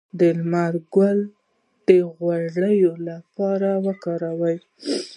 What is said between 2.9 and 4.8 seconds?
لپاره وکاروئ